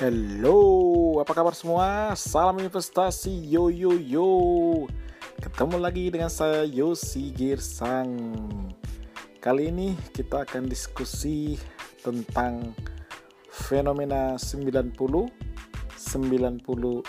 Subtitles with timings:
[0.00, 2.16] Hello, apa kabar semua?
[2.16, 4.32] Salam investasi, yo yo yo.
[5.44, 8.32] Ketemu lagi dengan saya Yosi Girsang.
[9.44, 11.60] Kali ini kita akan diskusi
[12.00, 12.72] tentang
[13.52, 17.04] fenomena 90 90 90.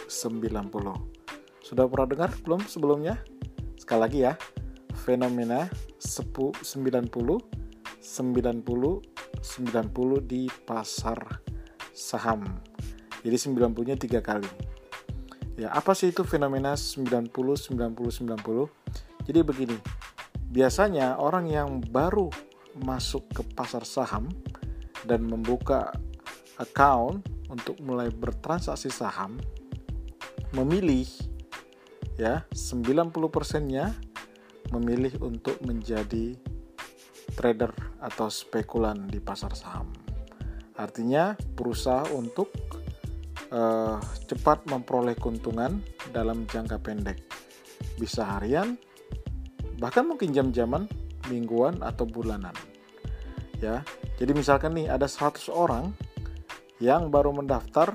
[1.63, 3.23] Sudah pernah dengar belum sebelumnya?
[3.79, 4.35] Sekali lagi ya.
[5.07, 5.63] Fenomena
[5.95, 7.39] 10 90 90
[8.03, 8.99] 90
[10.27, 11.39] di pasar
[11.95, 12.70] saham.
[13.21, 14.49] Jadi 90-nya tiga kali.
[15.59, 19.27] Ya, apa sih itu fenomena 90 90 90?
[19.29, 19.77] Jadi begini.
[20.51, 22.27] Biasanya orang yang baru
[22.81, 24.27] masuk ke pasar saham
[25.05, 25.93] dan membuka
[26.57, 29.37] account untuk mulai bertransaksi saham
[30.55, 31.07] memilih
[32.15, 33.95] ya 90%-nya
[34.71, 36.35] memilih untuk menjadi
[37.35, 39.91] trader atau spekulan di pasar saham.
[40.75, 42.51] Artinya berusaha untuk
[43.51, 47.19] uh, cepat memperoleh keuntungan dalam jangka pendek.
[47.99, 48.79] Bisa harian,
[49.77, 50.87] bahkan mungkin jam-jaman,
[51.29, 52.55] mingguan atau bulanan.
[53.61, 53.85] Ya.
[54.17, 55.93] Jadi misalkan nih ada 100 orang
[56.81, 57.93] yang baru mendaftar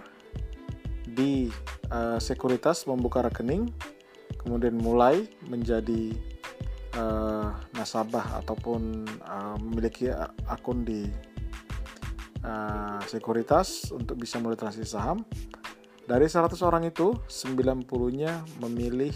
[1.06, 1.50] di
[1.91, 3.70] uh, sekuritas membuka rekening,
[4.38, 6.14] kemudian mulai menjadi
[6.94, 10.10] uh, nasabah ataupun uh, memiliki
[10.46, 11.10] akun di
[12.47, 15.27] uh, sekuritas untuk bisa mulai transaksi saham.
[16.06, 19.12] Dari 100 orang itu, 90-nya memilih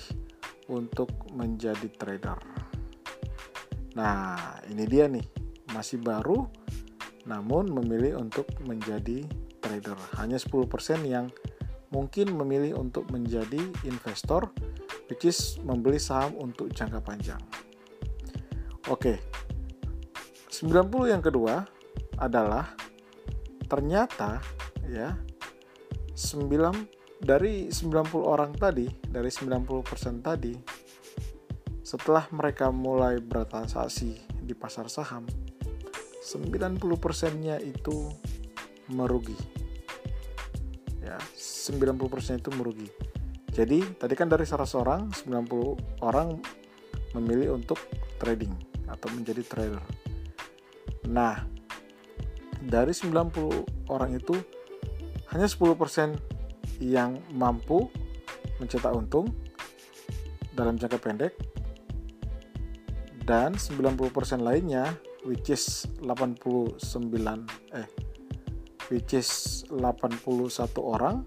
[0.67, 2.39] untuk menjadi trader.
[3.95, 5.22] Nah, ini dia nih,
[5.70, 6.50] masih baru
[7.28, 9.22] namun memilih untuk menjadi
[9.61, 9.94] trader.
[10.19, 10.67] Hanya 10%
[11.06, 11.31] yang
[11.94, 14.50] mungkin memilih untuk menjadi investor
[15.11, 17.42] which is membeli saham untuk jangka panjang.
[18.89, 19.19] Oke.
[20.50, 21.67] 90 yang kedua
[22.19, 22.80] adalah
[23.70, 24.42] ternyata
[24.90, 25.14] ya
[26.18, 30.53] 9 dari 90 orang tadi, dari 90% tadi
[31.86, 35.25] setelah mereka mulai bertransaksi di pasar saham
[36.20, 38.12] 90%-nya itu
[38.94, 39.34] merugi.
[41.03, 42.88] Ya, 90% itu merugi.
[43.50, 45.75] Jadi, tadi kan dari 100 orang, 90
[46.06, 46.38] orang
[47.19, 47.82] memilih untuk
[48.22, 48.54] trading
[48.86, 49.82] atau menjadi trader.
[51.10, 51.42] Nah,
[52.65, 54.37] dari 90 orang itu
[55.32, 56.16] hanya 10%
[56.81, 57.88] yang mampu
[58.60, 59.32] mencetak untung
[60.53, 61.32] dalam jangka pendek
[63.25, 64.10] dan 90%
[64.43, 64.93] lainnya
[65.25, 67.88] which is 89 eh
[68.91, 70.50] which is 81
[70.82, 71.22] orang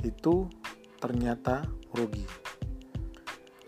[0.00, 0.48] itu
[0.96, 2.24] ternyata rugi.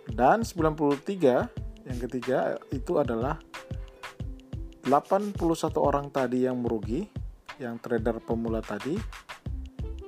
[0.08, 3.40] Dan 93 yang ketiga itu adalah
[4.92, 5.40] 81
[5.80, 7.08] orang tadi yang merugi,
[7.56, 8.92] yang trader pemula tadi,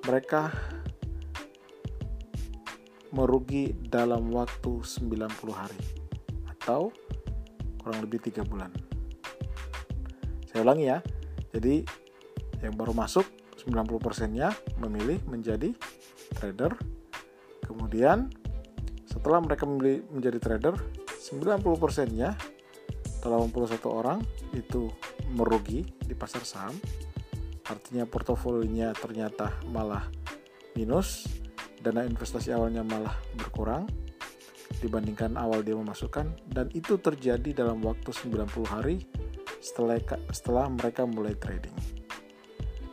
[0.05, 0.53] mereka
[3.17, 5.25] merugi dalam waktu 90
[5.57, 5.81] hari
[6.53, 6.93] atau
[7.81, 8.69] kurang lebih tiga bulan.
[10.53, 11.01] Saya ulangi ya.
[11.57, 11.81] Jadi
[12.61, 13.25] yang baru masuk
[13.65, 14.53] 90%-nya
[14.85, 15.73] memilih menjadi
[16.37, 16.77] trader.
[17.65, 18.29] Kemudian
[19.09, 20.77] setelah mereka memilih menjadi trader,
[21.25, 22.37] 90%-nya
[23.25, 24.21] 81 orang
[24.53, 24.93] itu
[25.33, 26.77] merugi di pasar saham.
[27.65, 30.05] Artinya portofolionya ternyata malah
[30.77, 31.25] minus,
[31.81, 33.89] dana investasi awalnya malah berkurang
[34.85, 39.01] dibandingkan awal dia memasukkan dan itu terjadi dalam waktu 90 hari
[39.65, 39.97] setelah
[40.29, 41.73] setelah mereka mulai trading.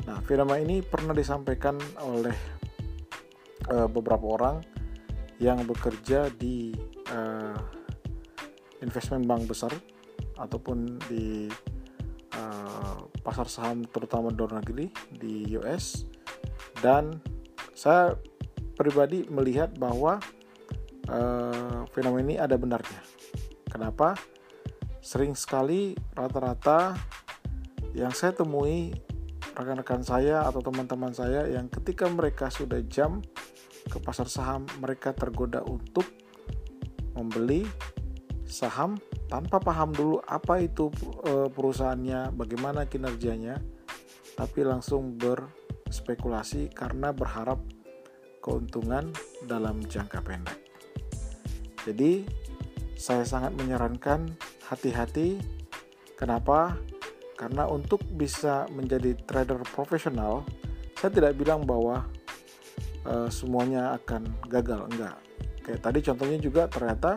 [0.07, 2.35] Nah, fenomena ini pernah disampaikan oleh
[3.67, 4.63] uh, beberapa orang
[5.41, 6.71] yang bekerja di
[7.11, 7.57] uh,
[8.81, 9.73] investment bank besar
[10.41, 11.45] ataupun di
[12.33, 16.09] uh, pasar saham terutama luar negeri di US
[16.81, 17.21] dan
[17.77, 18.17] saya
[18.73, 20.17] pribadi melihat bahwa
[21.05, 23.01] uh, fenomena ini ada benarnya.
[23.69, 24.17] Kenapa?
[25.01, 26.97] Sering sekali rata-rata
[27.93, 28.93] yang saya temui
[29.51, 33.19] rekan-rekan saya atau teman-teman saya yang ketika mereka sudah jam
[33.91, 36.07] ke pasar saham mereka tergoda untuk
[37.11, 37.67] membeli
[38.47, 38.95] saham
[39.31, 40.91] tanpa paham dulu apa itu
[41.23, 43.63] e, perusahaannya, bagaimana kinerjanya,
[44.35, 47.63] tapi langsung berspekulasi karena berharap
[48.43, 49.15] keuntungan
[49.47, 50.59] dalam jangka pendek.
[51.87, 52.27] Jadi,
[52.99, 54.35] saya sangat menyarankan
[54.67, 55.39] hati-hati.
[56.19, 56.75] Kenapa?
[57.39, 60.43] Karena untuk bisa menjadi trader profesional,
[60.99, 62.03] saya tidak bilang bahwa
[63.07, 65.15] e, semuanya akan gagal, enggak.
[65.63, 67.15] Kayak tadi contohnya juga ternyata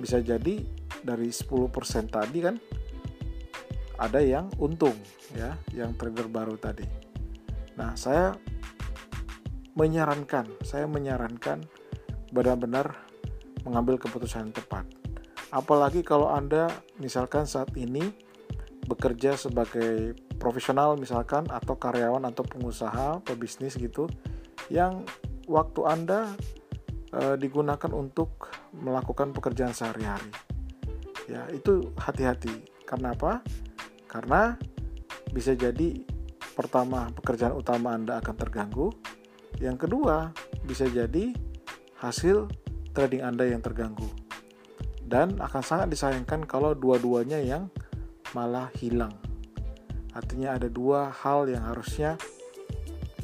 [0.00, 0.75] bisa jadi
[1.06, 1.70] dari 10%
[2.10, 2.58] tadi kan
[3.96, 4.98] ada yang untung
[5.32, 6.84] ya, yang trader baru tadi.
[7.78, 8.36] Nah, saya
[9.76, 11.64] menyarankan, saya menyarankan
[12.32, 12.96] benar-benar
[13.64, 14.84] mengambil keputusan yang tepat.
[15.54, 16.68] Apalagi kalau Anda
[17.00, 18.12] misalkan saat ini
[18.86, 24.06] bekerja sebagai profesional misalkan atau karyawan atau pengusaha, pebisnis gitu
[24.70, 25.02] yang
[25.50, 26.34] waktu Anda
[27.10, 30.30] e, digunakan untuk melakukan pekerjaan sehari-hari.
[31.26, 32.52] Ya, itu hati-hati.
[32.86, 33.42] Karena apa?
[34.06, 34.54] Karena
[35.34, 36.06] bisa jadi
[36.54, 38.88] pertama pekerjaan utama Anda akan terganggu,
[39.60, 40.32] yang kedua
[40.64, 41.34] bisa jadi
[42.00, 42.48] hasil
[42.96, 44.08] trading Anda yang terganggu.
[45.06, 47.70] Dan akan sangat disayangkan kalau dua-duanya yang
[48.34, 49.14] malah hilang.
[50.16, 52.16] Artinya ada dua hal yang harusnya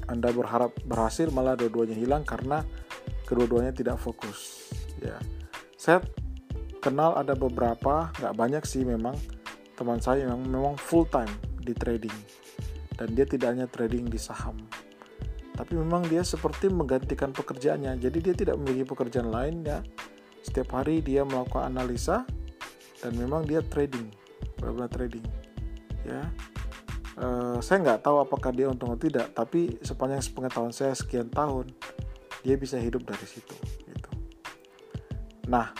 [0.06, 2.62] Anda berharap berhasil malah dua-duanya hilang karena
[3.26, 4.70] kedua-duanya tidak fokus.
[5.00, 5.18] Ya,
[5.74, 6.04] saya
[6.82, 9.14] kenal ada beberapa, nggak banyak sih memang.
[9.78, 11.30] Teman saya yang memang full time
[11.62, 12.12] di trading.
[12.98, 14.58] Dan dia tidak hanya trading di saham.
[15.54, 17.96] Tapi memang dia seperti menggantikan pekerjaannya.
[18.02, 19.80] Jadi dia tidak memiliki pekerjaan lain ya.
[20.42, 22.26] Setiap hari dia melakukan analisa
[22.98, 24.10] dan memang dia trading.
[24.58, 25.24] Benar-benar trading
[26.06, 26.22] ya.
[27.12, 31.68] Uh, saya nggak tahu apakah dia untung atau tidak tapi sepanjang pengetahuan saya sekian tahun
[32.40, 33.52] dia bisa hidup dari situ
[33.84, 34.10] gitu.
[35.44, 35.76] Nah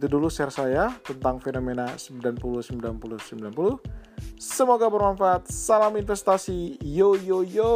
[0.00, 5.52] itu dulu share saya tentang fenomena 90 90 90 semoga bermanfaat.
[5.52, 6.80] Salam investasi.
[6.80, 7.72] Yo yo yo